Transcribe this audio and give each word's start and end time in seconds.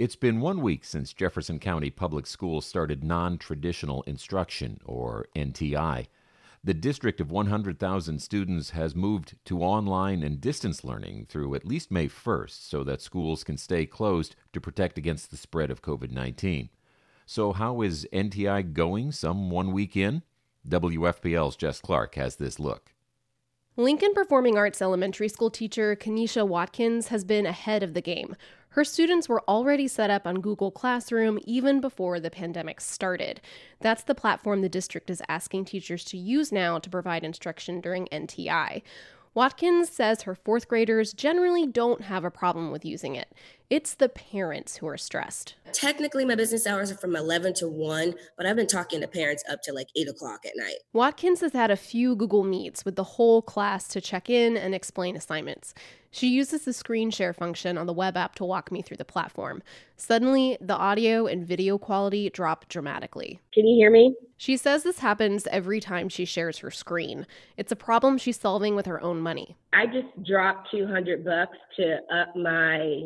It's 0.00 0.16
been 0.16 0.40
one 0.40 0.62
week 0.62 0.86
since 0.86 1.12
Jefferson 1.12 1.58
County 1.58 1.90
Public 1.90 2.26
Schools 2.26 2.64
started 2.64 3.04
non 3.04 3.36
traditional 3.36 4.00
instruction, 4.04 4.80
or 4.86 5.26
NTI. 5.36 6.06
The 6.64 6.72
district 6.72 7.20
of 7.20 7.30
100,000 7.30 8.18
students 8.18 8.70
has 8.70 8.96
moved 8.96 9.34
to 9.44 9.60
online 9.60 10.22
and 10.22 10.40
distance 10.40 10.84
learning 10.84 11.26
through 11.28 11.54
at 11.54 11.66
least 11.66 11.90
May 11.90 12.08
1st 12.08 12.66
so 12.66 12.82
that 12.82 13.02
schools 13.02 13.44
can 13.44 13.58
stay 13.58 13.84
closed 13.84 14.36
to 14.54 14.60
protect 14.60 14.96
against 14.96 15.30
the 15.30 15.36
spread 15.36 15.70
of 15.70 15.82
COVID 15.82 16.10
19. 16.10 16.70
So, 17.26 17.52
how 17.52 17.82
is 17.82 18.08
NTI 18.10 18.72
going 18.72 19.12
some 19.12 19.50
one 19.50 19.70
week 19.70 19.98
in? 19.98 20.22
WFPL's 20.66 21.56
Jess 21.56 21.78
Clark 21.78 22.14
has 22.14 22.36
this 22.36 22.58
look. 22.58 22.94
Lincoln 23.76 24.12
Performing 24.14 24.56
Arts 24.56 24.82
Elementary 24.82 25.28
School 25.28 25.50
teacher 25.50 25.94
Kenesha 25.94 26.46
Watkins 26.46 27.08
has 27.08 27.22
been 27.22 27.46
ahead 27.46 27.82
of 27.82 27.94
the 27.94 28.00
game. 28.02 28.34
Her 28.70 28.84
students 28.84 29.28
were 29.28 29.42
already 29.48 29.88
set 29.88 30.10
up 30.10 30.28
on 30.28 30.40
Google 30.40 30.70
Classroom 30.70 31.40
even 31.44 31.80
before 31.80 32.20
the 32.20 32.30
pandemic 32.30 32.80
started. 32.80 33.40
That's 33.80 34.04
the 34.04 34.14
platform 34.14 34.60
the 34.60 34.68
district 34.68 35.10
is 35.10 35.22
asking 35.28 35.64
teachers 35.64 36.04
to 36.04 36.16
use 36.16 36.52
now 36.52 36.78
to 36.78 36.88
provide 36.88 37.24
instruction 37.24 37.80
during 37.80 38.06
NTI. 38.12 38.82
Watkins 39.34 39.88
says 39.88 40.22
her 40.22 40.36
fourth 40.36 40.68
graders 40.68 41.12
generally 41.12 41.66
don't 41.66 42.02
have 42.02 42.24
a 42.24 42.30
problem 42.30 42.70
with 42.70 42.84
using 42.84 43.16
it. 43.16 43.32
It's 43.70 43.94
the 43.94 44.08
parents 44.08 44.78
who 44.78 44.88
are 44.88 44.96
stressed. 44.96 45.54
Technically, 45.72 46.24
my 46.24 46.34
business 46.34 46.66
hours 46.66 46.90
are 46.90 46.96
from 46.96 47.14
11 47.14 47.54
to 47.54 47.68
1, 47.68 48.14
but 48.36 48.44
I've 48.44 48.56
been 48.56 48.66
talking 48.66 49.00
to 49.00 49.06
parents 49.06 49.44
up 49.48 49.62
to 49.62 49.72
like 49.72 49.86
8 49.94 50.08
o'clock 50.08 50.40
at 50.44 50.54
night. 50.56 50.78
Watkins 50.92 51.40
has 51.40 51.52
had 51.52 51.70
a 51.70 51.76
few 51.76 52.16
Google 52.16 52.42
Meets 52.42 52.84
with 52.84 52.96
the 52.96 53.04
whole 53.04 53.42
class 53.42 53.86
to 53.88 54.00
check 54.00 54.28
in 54.28 54.56
and 54.56 54.74
explain 54.74 55.14
assignments. 55.14 55.72
She 56.10 56.26
uses 56.26 56.64
the 56.64 56.72
screen 56.72 57.12
share 57.12 57.32
function 57.32 57.78
on 57.78 57.86
the 57.86 57.92
web 57.92 58.16
app 58.16 58.34
to 58.36 58.44
walk 58.44 58.72
me 58.72 58.82
through 58.82 58.96
the 58.96 59.04
platform. 59.04 59.62
Suddenly, 59.96 60.58
the 60.60 60.74
audio 60.74 61.26
and 61.26 61.46
video 61.46 61.78
quality 61.78 62.28
drop 62.30 62.68
dramatically. 62.68 63.40
Can 63.54 63.64
you 63.68 63.76
hear 63.76 63.92
me? 63.92 64.16
She 64.36 64.56
says 64.56 64.82
this 64.82 64.98
happens 64.98 65.46
every 65.48 65.78
time 65.78 66.08
she 66.08 66.24
shares 66.24 66.58
her 66.58 66.70
screen. 66.72 67.26
It's 67.56 67.70
a 67.70 67.76
problem 67.76 68.18
she's 68.18 68.40
solving 68.40 68.74
with 68.74 68.86
her 68.86 69.00
own 69.00 69.20
money. 69.20 69.56
I 69.72 69.86
just 69.86 70.08
dropped 70.26 70.70
200 70.72 71.24
bucks 71.24 71.56
to 71.76 71.98
up 72.12 72.34
my 72.34 73.02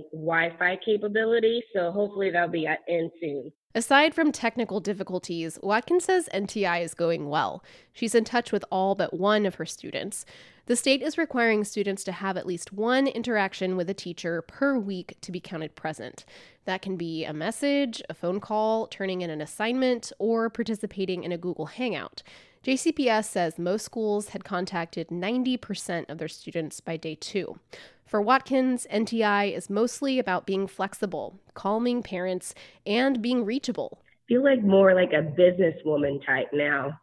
Wi-Fi 0.58 0.80
capability, 0.84 1.62
so 1.72 1.91
hopefully 1.91 2.30
that'll 2.30 2.48
be 2.48 2.66
end 2.66 3.10
soon. 3.20 3.52
Aside 3.74 4.14
from 4.14 4.30
technical 4.30 4.80
difficulties, 4.80 5.58
Watkins 5.62 6.05
says 6.05 6.28
NTI 6.33 6.83
is 6.83 6.94
going 6.94 7.28
well. 7.28 7.64
She's 7.92 8.14
in 8.14 8.24
touch 8.24 8.52
with 8.52 8.64
all 8.70 8.94
but 8.94 9.14
one 9.14 9.47
of 9.47 9.56
her 9.56 9.66
students. 9.66 10.25
The 10.66 10.76
state 10.76 11.02
is 11.02 11.18
requiring 11.18 11.62
students 11.64 12.04
to 12.04 12.12
have 12.12 12.38
at 12.38 12.46
least 12.46 12.72
one 12.72 13.06
interaction 13.06 13.76
with 13.76 13.90
a 13.90 13.94
teacher 13.94 14.40
per 14.40 14.78
week 14.78 15.18
to 15.20 15.30
be 15.30 15.38
counted 15.38 15.74
present. 15.74 16.24
That 16.64 16.80
can 16.80 16.96
be 16.96 17.22
a 17.26 17.34
message, 17.34 18.00
a 18.08 18.14
phone 18.14 18.40
call, 18.40 18.86
turning 18.86 19.20
in 19.20 19.28
an 19.28 19.42
assignment, 19.42 20.10
or 20.18 20.48
participating 20.48 21.22
in 21.22 21.32
a 21.32 21.36
Google 21.36 21.66
Hangout. 21.66 22.22
JCPS 22.64 23.26
says 23.26 23.58
most 23.58 23.84
schools 23.84 24.30
had 24.30 24.44
contacted 24.44 25.08
90% 25.08 26.08
of 26.08 26.16
their 26.16 26.28
students 26.28 26.80
by 26.80 26.96
day 26.96 27.14
two. 27.14 27.58
For 28.06 28.22
Watkins, 28.22 28.86
NTI 28.90 29.54
is 29.54 29.68
mostly 29.68 30.18
about 30.18 30.46
being 30.46 30.66
flexible, 30.66 31.40
calming 31.52 32.02
parents, 32.02 32.54
and 32.86 33.20
being 33.20 33.44
reachable. 33.44 33.98
I 34.02 34.28
feel 34.28 34.42
like 34.42 34.62
more 34.62 34.94
like 34.94 35.12
a 35.12 35.20
businesswoman 35.20 36.24
type 36.24 36.48
now. 36.54 36.98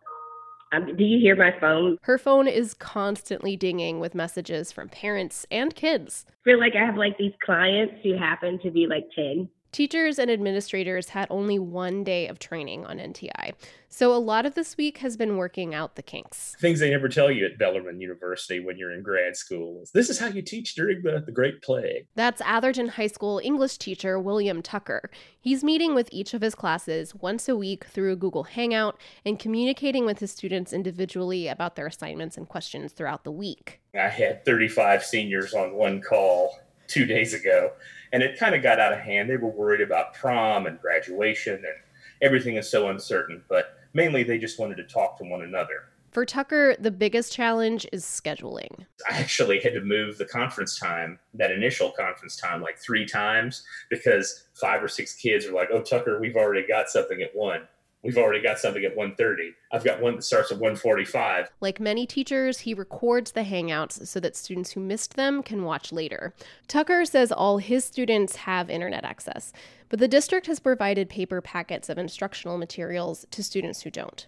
Um, 0.72 0.95
do 0.95 1.03
you 1.03 1.19
hear 1.19 1.36
my 1.36 1.52
phone? 1.59 1.97
Her 2.03 2.17
phone 2.17 2.47
is 2.47 2.73
constantly 2.73 3.58
dinging 3.58 4.00
with 4.00 4.16
messages 4.16 4.72
from 4.72 4.89
parents 4.89 5.45
and 5.52 5.75
kids. 5.75 6.25
I 6.30 6.33
feel 6.45 6.59
like 6.59 6.73
I 6.75 6.86
have 6.86 6.95
like 6.95 7.17
these 7.17 7.33
clients 7.44 7.95
who 8.03 8.17
happen 8.17 8.59
to 8.63 8.72
be 8.72 8.88
like 8.88 9.05
10 9.16 9.50
Teachers 9.72 10.19
and 10.19 10.30
administrators 10.30 11.09
had 11.09 11.27
only 11.30 11.58
one 11.58 12.03
day 12.03 12.27
of 12.27 12.39
training 12.39 12.86
on 12.86 12.97
NTI, 12.97 13.53
so 13.88 14.13
a 14.13 14.19
lot 14.19 14.45
of 14.45 14.53
this 14.53 14.75
week 14.75 14.97
has 14.97 15.16
been 15.16 15.38
working 15.38 15.73
out 15.73 15.95
the 15.95 16.03
kinks. 16.03 16.58
Things 16.59 16.81
they 16.81 16.89
never 16.89 17.08
tell 17.08 17.31
you 17.31 17.45
at 17.45 17.57
Bellarmine 17.57 18.01
University 18.01 18.59
when 18.59 18.78
you're 18.78 18.91
in 18.91 19.01
grad 19.01 19.38
school. 19.38 19.81
Is 19.81 19.91
this 19.91 20.09
is 20.09 20.19
how 20.19 20.28
you 20.28 20.41
teach 20.41 20.75
during 20.75 21.01
the, 21.03 21.23
the 21.25 21.31
Great 21.31 21.62
Plague. 21.62 22.06
That's 22.16 22.41
Atherton 22.41 22.90
High 22.90 23.07
School 23.07 23.40
English 23.41 23.78
teacher 23.78 24.19
William 24.19 24.62
Tucker. 24.62 25.09
He's 25.40 25.63
meeting 25.63 25.95
with 25.95 26.09
each 26.12 26.34
of 26.34 26.41
his 26.41 26.53
classes 26.53 27.16
once 27.16 27.47
a 27.47 27.56
week 27.56 27.85
through 27.85 28.12
a 28.12 28.18
Google 28.18 28.44
Hangout 28.44 29.00
and 29.25 29.40
communicating 29.40 30.06
with 30.06 30.19
his 30.19 30.31
students 30.31 30.74
individually 30.74 31.47
about 31.47 31.78
their 31.78 31.88
assignments 31.88 32.35
and 32.35 32.50
questions 32.50 32.91
throughout 32.91 33.24
the 33.24 33.31
week. 33.31 33.79
I 33.95 34.09
had 34.09 34.44
35 34.44 35.06
seniors 35.06 35.53
on 35.53 35.75
one 35.75 36.01
call 36.01 36.59
two 36.91 37.06
days 37.06 37.34
ago 37.34 37.72
and 38.13 38.24
it 38.24 38.38
kind 38.38 38.56
of 38.56 38.63
got 38.63 38.79
out 38.79 38.94
of 38.94 39.00
hand. 39.00 39.29
They 39.29 39.38
were 39.38 39.50
worried 39.50 39.81
about 39.81 40.13
prom 40.13 40.66
and 40.66 40.79
graduation, 40.79 41.56
and 41.56 41.75
everything 42.22 42.57
is 42.57 42.69
so 42.69 42.90
uncertain. 42.90 43.44
But 43.50 43.78
mainly, 43.94 44.24
they 44.24 44.38
just 44.38 44.59
wanted 44.59 44.75
to 44.78 44.84
talk 44.84 45.18
to 45.18 45.24
one 45.24 45.44
another. 45.44 45.85
For 46.12 46.25
Tucker, 46.25 46.75
the 46.78 46.91
biggest 46.91 47.31
challenge 47.31 47.88
is 47.94 48.03
scheduling. 48.03 48.85
I 49.09 49.18
actually 49.18 49.62
had 49.62 49.74
to 49.74 49.81
move 49.81 50.18
the 50.18 50.25
conference 50.25 50.78
time, 50.78 51.19
that 51.35 51.51
initial 51.51 51.91
conference 51.91 52.35
time, 52.35 52.62
like 52.62 52.78
three 52.78 53.06
times 53.06 53.63
because 53.90 54.47
five 54.53 54.84
or 54.84 54.90
six 54.90 55.16
kids 55.16 55.46
are 55.46 55.53
like, 55.53 55.69
"Oh, 55.72 55.81
Tucker, 55.81 56.19
we've 56.19 56.35
already 56.35 56.68
got 56.68 56.90
something 56.90 57.22
at 57.22 57.34
one." 57.34 57.68
We've 58.03 58.17
already 58.17 58.41
got 58.41 58.59
something 58.59 58.84
at 58.84 58.95
1.30 58.95 59.51
i've 59.72 59.84
got 59.84 60.01
one 60.01 60.16
that 60.16 60.23
starts 60.23 60.51
at 60.51 60.59
1.45 60.59 61.47
like 61.59 61.79
many 61.79 62.06
teachers 62.06 62.59
he 62.59 62.73
records 62.73 63.31
the 63.31 63.41
hangouts 63.41 64.07
so 64.07 64.19
that 64.19 64.35
students 64.35 64.72
who 64.72 64.79
missed 64.79 65.16
them 65.16 65.44
can 65.44 65.63
watch 65.63 65.91
later. 65.91 66.34
Tucker 66.67 67.06
says 67.06 67.31
all 67.31 67.57
his 67.57 67.85
students 67.85 68.35
have 68.38 68.69
internet 68.69 69.03
access 69.03 69.53
but 69.89 70.00
the 70.00 70.07
district 70.07 70.47
has 70.47 70.59
provided 70.59 71.09
paper 71.09 71.41
packets 71.41 71.89
of 71.89 71.97
instructional 71.97 72.57
materials 72.57 73.25
to 73.31 73.44
students 73.44 73.81
who 73.81 73.89
don't. 73.89 74.25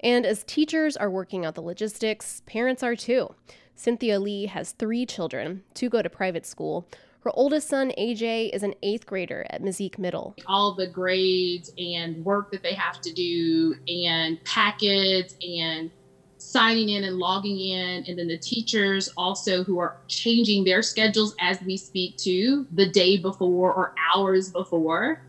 And 0.00 0.26
as 0.26 0.44
teachers 0.44 0.96
are 0.96 1.10
working 1.10 1.44
out 1.44 1.54
the 1.54 1.62
logistics 1.62 2.42
parents 2.46 2.82
are 2.82 2.96
too. 2.96 3.34
Cynthia 3.74 4.18
lee 4.18 4.46
has 4.46 4.72
three 4.72 5.06
children 5.06 5.62
two 5.74 5.88
go 5.88 6.02
to 6.02 6.10
private 6.10 6.46
school 6.46 6.86
her 7.20 7.30
oldest 7.34 7.68
son, 7.68 7.92
AJ, 7.98 8.54
is 8.54 8.62
an 8.62 8.74
eighth 8.82 9.06
grader 9.06 9.44
at 9.50 9.62
Meyzeek 9.62 9.98
Middle. 9.98 10.36
All 10.46 10.74
the 10.74 10.86
grades 10.86 11.72
and 11.78 12.24
work 12.24 12.50
that 12.52 12.62
they 12.62 12.74
have 12.74 13.00
to 13.00 13.12
do, 13.12 13.74
and 13.88 14.42
packets, 14.44 15.34
and 15.42 15.90
signing 16.38 16.90
in 16.90 17.04
and 17.04 17.18
logging 17.18 17.58
in, 17.58 18.04
and 18.06 18.18
then 18.18 18.28
the 18.28 18.38
teachers 18.38 19.08
also 19.16 19.64
who 19.64 19.78
are 19.78 19.98
changing 20.06 20.64
their 20.64 20.82
schedules 20.82 21.34
as 21.40 21.60
we 21.62 21.76
speak 21.76 22.16
to 22.18 22.66
the 22.72 22.88
day 22.88 23.16
before 23.16 23.72
or 23.72 23.94
hours 24.14 24.50
before. 24.50 25.22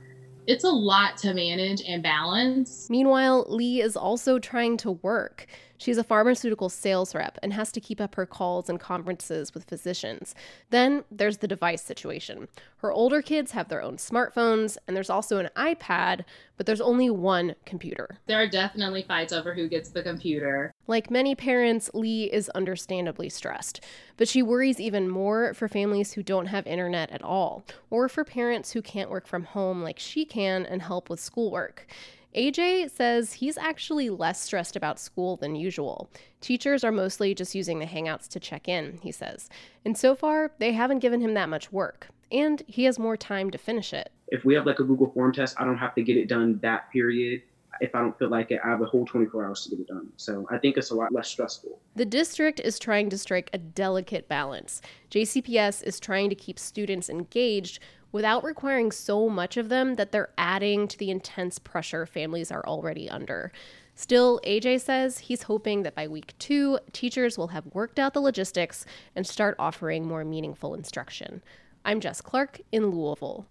It's 0.48 0.64
a 0.64 0.70
lot 0.70 1.18
to 1.18 1.34
manage 1.34 1.82
and 1.88 2.02
balance. 2.02 2.90
Meanwhile, 2.90 3.46
Lee 3.50 3.82
is 3.82 3.96
also 3.96 4.40
trying 4.40 4.78
to 4.78 4.92
work. 4.92 5.48
She's 5.80 5.98
a 5.98 6.04
pharmaceutical 6.04 6.68
sales 6.68 7.16
rep 7.16 7.40
and 7.42 7.54
has 7.54 7.72
to 7.72 7.80
keep 7.80 8.02
up 8.02 8.16
her 8.16 8.26
calls 8.26 8.70
and 8.70 8.80
conferences 8.80 9.54
with 9.54 9.64
physicians. 9.64 10.36
Then 10.72 11.06
there's 11.10 11.38
the 11.38 11.48
device 11.48 11.82
situation. 11.82 12.50
Her 12.78 12.92
older 12.92 13.22
kids 13.22 13.54
have 13.54 13.70
their 13.70 13.82
own 13.82 13.96
smartphones, 13.96 14.78
and 14.86 14.96
there's 14.96 15.10
also 15.10 15.38
an 15.38 15.50
iPad, 15.56 16.26
but 16.58 16.66
there's 16.66 16.82
only 16.82 17.10
one 17.10 17.56
computer. 17.66 18.18
There 18.28 18.42
are 18.42 18.48
definitely 18.48 19.04
fights 19.04 19.32
over 19.32 19.54
who 19.54 19.70
gets 19.70 19.90
the 19.90 20.04
computer. 20.04 20.74
Like 20.86 21.10
many 21.10 21.34
parents, 21.34 21.90
Lee 21.94 22.26
is 22.26 22.50
understandably 22.50 23.30
stressed, 23.30 23.82
but 24.18 24.28
she 24.28 24.44
worries 24.44 24.82
even 24.82 25.08
more 25.08 25.54
for 25.54 25.70
families 25.70 26.14
who 26.14 26.24
don't 26.24 26.48
have 26.48 26.68
internet 26.68 27.10
at 27.12 27.22
all, 27.22 27.64
or 27.90 28.10
for 28.10 28.26
parents 28.26 28.74
who 28.74 28.82
can't 28.82 29.10
work 29.10 29.28
from 29.28 29.46
home 29.46 29.82
like 29.82 29.98
she 29.98 30.26
can 30.26 30.66
and 30.66 30.82
help 30.82 31.10
with 31.10 31.22
schoolwork. 31.22 31.88
AJ 32.36 32.92
says 32.92 33.34
he's 33.34 33.58
actually 33.58 34.10
less 34.10 34.40
stressed 34.40 34.76
about 34.76 35.00
school 35.00 35.36
than 35.38 35.56
usual. 35.56 36.12
Teachers 36.42 36.84
are 36.84 36.92
mostly 36.92 37.34
just 37.34 37.56
using 37.56 37.80
the 37.80 37.88
Hangouts 37.88 38.28
to 38.30 38.40
check 38.40 38.68
in, 38.68 39.00
he 39.02 39.12
says. 39.12 39.50
And 39.84 39.98
so 39.98 40.14
far, 40.14 40.52
they 40.60 40.74
haven't 40.74 41.00
given 41.00 41.22
him 41.22 41.34
that 41.34 41.50
much 41.50 41.72
work. 41.72 42.10
And 42.32 42.62
he 42.68 42.84
has 42.84 43.00
more 43.00 43.18
time 43.18 43.50
to 43.50 43.58
finish 43.58 43.94
it. 43.94 44.12
If 44.28 44.46
we 44.46 44.54
have 44.54 44.68
like 44.68 44.80
a 44.80 44.84
Google 44.84 45.10
form 45.10 45.34
test, 45.34 45.60
I 45.60 45.66
don't 45.66 45.78
have 45.80 45.96
to 45.96 46.04
get 46.04 46.18
it 46.18 46.28
done 46.28 46.60
that 46.62 46.92
period. 46.92 47.42
If 47.82 47.96
I 47.96 48.00
don't 48.00 48.18
feel 48.20 48.30
like 48.30 48.52
it, 48.52 48.60
I 48.64 48.70
have 48.70 48.82
a 48.82 48.86
whole 48.86 49.06
24 49.06 49.46
hours 49.46 49.64
to 49.64 49.70
get 49.72 49.80
it 49.80 49.88
done. 49.88 50.10
So 50.18 50.46
I 50.52 50.60
think 50.60 50.78
it's 50.78 50.92
a 50.92 50.96
lot 50.96 51.12
less 51.12 51.30
stressful. 51.30 51.80
The 51.96 52.06
district 52.06 52.60
is 52.60 52.78
trying 52.78 53.10
to 53.10 53.18
strike 53.18 53.50
a 53.54 53.58
delicate 53.58 54.28
balance. 54.28 54.82
JCPS 55.10 55.84
is 55.84 56.00
trying 56.00 56.30
to 56.30 56.36
keep 56.36 56.60
students 56.60 57.10
engaged 57.10 57.80
without 58.12 58.44
requiring 58.44 58.92
so 58.92 59.30
much 59.30 59.58
of 59.58 59.70
them 59.70 59.96
that 59.96 60.12
they're 60.12 60.30
adding 60.38 60.88
to 60.88 60.98
the 60.98 61.12
intense 61.12 61.60
pressure 61.60 62.06
families 62.06 62.52
are 62.52 62.66
already 62.66 63.10
under. 63.10 63.52
Still, 63.96 64.40
AJ 64.46 64.80
says 64.80 65.20
he's 65.20 65.44
hoping 65.44 65.84
that 65.84 65.94
by 65.94 66.08
week 66.08 66.34
two, 66.40 66.80
teachers 66.94 67.38
will 67.38 67.50
have 67.50 67.66
worked 67.74 68.00
out 68.00 68.14
the 68.14 68.22
logistics 68.22 68.86
and 69.14 69.28
start 69.28 69.58
offering 69.60 70.08
more 70.08 70.24
meaningful 70.24 70.74
instruction. 70.74 71.44
I'm 71.84 72.00
Jess 72.00 72.22
Clark 72.22 72.62
in 72.72 72.92
Louisville. 72.92 73.46